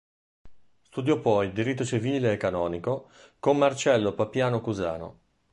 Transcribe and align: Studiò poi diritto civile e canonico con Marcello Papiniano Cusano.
Studiò 0.81 1.19
poi 1.21 1.51
diritto 1.53 1.85
civile 1.85 2.33
e 2.33 2.37
canonico 2.37 3.09
con 3.37 3.55
Marcello 3.57 4.13
Papiniano 4.13 4.59
Cusano. 4.59 5.19